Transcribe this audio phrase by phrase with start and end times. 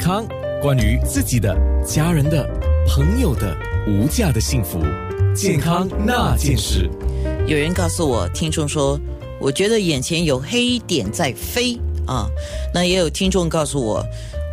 [0.00, 0.26] 康，
[0.62, 1.54] 关于自己的、
[1.86, 2.48] 家人的、
[2.88, 3.54] 朋友的
[3.86, 4.80] 无价的幸福，
[5.34, 6.88] 健康那件事。
[7.46, 8.98] 有人告诉我，听众说，
[9.38, 12.26] 我觉得眼前有黑点在飞啊。
[12.72, 14.02] 那也有听众告诉我，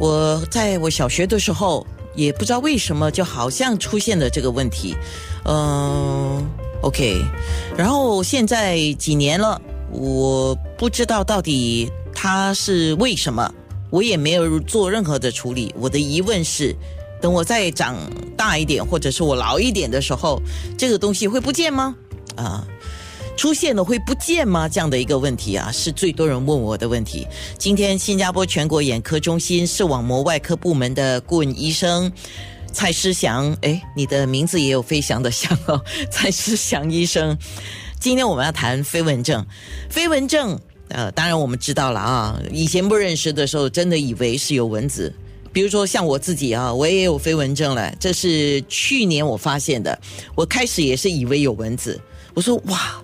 [0.00, 1.86] 我在我小学的时候，
[2.16, 4.96] 也不知道为什么，就好像出现了这个问题。
[5.44, 6.44] 嗯
[6.82, 7.22] ，OK。
[7.76, 9.60] 然后现在几年了，
[9.92, 13.48] 我不知道到底它是为什么，
[13.90, 15.74] 我也没有做任何的处理。
[15.78, 16.74] 我的疑问是，
[17.20, 17.96] 等我再长
[18.36, 20.40] 大一点，或者是我老一点的时候，
[20.76, 21.94] 这个东西会不见吗？
[22.36, 22.66] 啊？
[23.36, 24.66] 出现了会不见吗？
[24.66, 27.26] 这样的一个问题啊，是最多人问我的问题。
[27.58, 32.10] 今天新加坡全国眼科中心视网膜外科部门的顾问医生
[32.72, 35.78] 蔡思祥，哎，你的名字也有飞翔的翔哦，
[36.10, 37.36] 蔡思祥医生。
[38.00, 39.44] 今天我们要谈飞蚊症，
[39.90, 45.12] 飞蚊症，呃，当然我们知道了啊，以前不认识的时候，真的以为是有蚊子。
[45.52, 49.98] 比如说像我自己啊，我也有飞蚊症了，这是去年我发现的。
[50.34, 52.00] 我开始也是以为有蚊子，
[52.34, 53.02] 我说哇。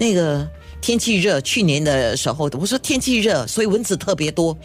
[0.00, 0.48] 那个
[0.80, 4.56] 天气热，去年的时候，我说天气热，所以蚊子特别多，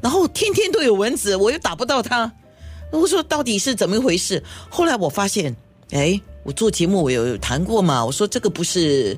[0.00, 2.32] 然后天天都有蚊子，我又打不到它，
[2.90, 4.42] 我说到底是怎么一回事？
[4.68, 5.54] 后来我发现，
[5.92, 9.16] 哎，我做节目我有谈过嘛，我说这个不是，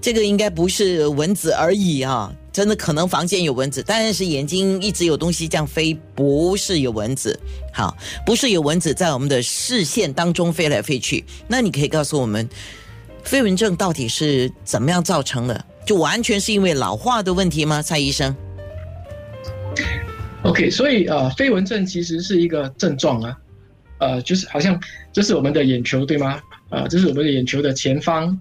[0.00, 7.38] 这个应该不是蚊子而已啊，真的可能房间有蚊子，但是眼睛一直有东西这样飞，不是有蚊子，
[7.72, 12.48] 好，不是有蚊子在我们的视线当中飞来飞去，那你可以告诉我们。
[13.24, 15.64] 飞蚊症到底是怎么样造成的？
[15.84, 17.82] 就完全是因为老化的问题吗？
[17.82, 18.32] 蔡医生
[20.44, 23.36] ？OK，所以呃，飞蚊症其实是一个症状啊，
[23.98, 24.80] 呃，就是好像
[25.12, 26.40] 这是我们的眼球对吗？
[26.68, 28.38] 啊，这是我们的眼球的前方，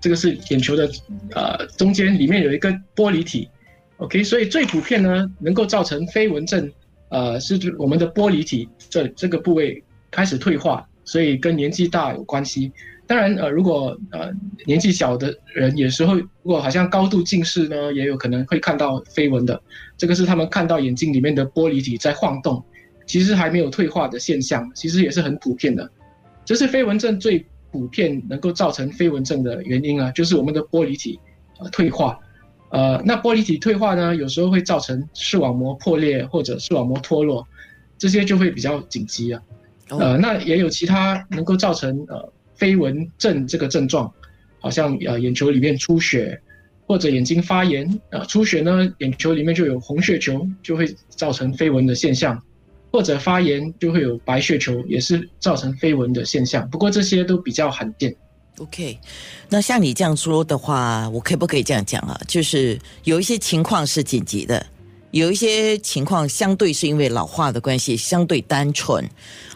[0.00, 0.90] 这个是眼球的
[1.34, 3.48] 呃中间里面有一个玻璃体。
[3.98, 6.70] OK，所以最普遍呢，能够造成飞蚊症，
[7.10, 12.72] 呃，是我们的玻璃体这这个部位开始退化，所以跟年纪大有关系。
[13.06, 14.30] 当然，呃，如果呃
[14.66, 19.60] 年纪小的人，有时候如果好像高度近视呢，也有可能会看到飞蚊的。
[19.98, 22.64] 这个是他们看到眼睛里面的玻璃体在晃动，
[23.10, 25.90] 其实还没有退化的现象，其实也是很普遍的。
[26.44, 31.18] 这是飞蚊症最普遍能够造成飞蚊症的原因啊，就是我们的玻璃体
[31.58, 32.18] 呃退化。
[32.70, 37.44] 呃，那玻璃体退化呢，有时候会造成视网膜破裂或者视网膜脱落，
[37.98, 39.42] 这些就会比较紧急啊。
[39.88, 42.32] 呃，那也有其他能够造成呃。
[42.60, 44.12] 飞蚊症这个症状，
[44.58, 46.38] 好像呃眼球里面出血，
[46.86, 52.38] 或者眼睛发炎啊，出血呢眼球里面就有红血球，就会造成飞蚊的现象，
[52.90, 56.68] 或者发炎就会有白血球，也是造成飞蚊的现象。
[56.70, 58.14] 不过这些都比较罕见。
[58.58, 58.98] OK，
[59.48, 62.20] 那像你这样说的话，我可不可以这样讲啊？
[62.28, 64.66] 就是有一些情况是紧急的。
[65.10, 69.08] 有一些情况相对是因为老化的关系，相对单纯。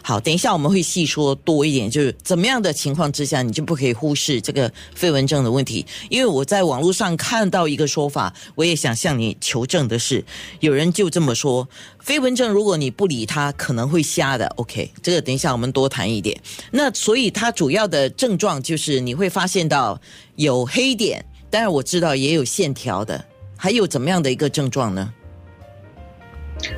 [0.03, 5.85] 好，等一下我们会细说多一点，就是怎么样的情况之下，你就不可以忽视这个飞蚊症的问题。
[6.09, 10.23] 因为我在网络上看到一个说法，我也想向你求证的是，
[10.59, 11.67] 有人就这么说：
[11.99, 14.45] 飞蚊症如果你不理它，可能会瞎的。
[14.57, 16.39] OK，这个等一下我们多谈一点。
[16.69, 19.99] 那所以它主要的症状就是你会发现到
[20.35, 23.25] 有黑点，当然我知道也有线条的，
[23.57, 25.11] 还有怎么样的一个症状呢？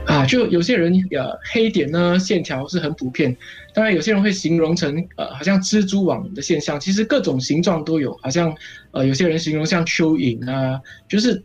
[0.05, 3.35] 啊，就有些人呃黑点呢线条是很普遍，
[3.73, 8.53] 当然有些人会形容成呃好像蜘蛛网的现象，其实各种形状都有，好像
[8.91, 11.43] 呃有些人形容像蚯蚓啊，就是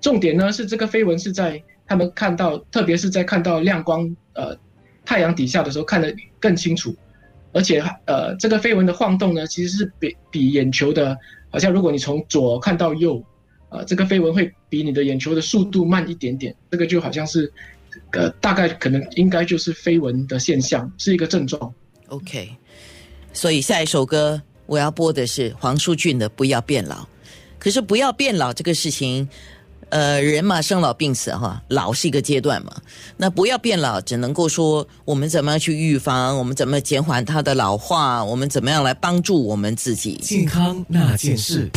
[0.00, 4.56] 重点呢是这个飞蚊是在他们看到，特别是在看到亮光呃
[5.04, 6.94] 太阳底下的时候看得更清楚，
[7.52, 11.16] 而且呃这个飞蚊的晃动呢其实是比比眼球的，
[11.48, 13.24] 好像如果你从左看到右。
[13.70, 17.50] 啊，这个飞蚊会比你的眼球的速度慢一点点，这个就好像是，
[18.12, 21.72] 呃，大概可能应该就是飞蚊的现象，是一个症状。
[22.08, 22.50] OK，
[23.32, 26.96] 所以下一首歌我要播的是黄舒骏的《不要变老》，
[27.60, 29.28] 可是不要变老这个事情，
[29.90, 32.82] 呃，人嘛，生老病死哈，老是一个阶段嘛，
[33.16, 41.70] 那不要变老，只能够说我们怎么样去预防，我们怎么减缓它的老化，我们怎么样来帮助我们自己健康那件事。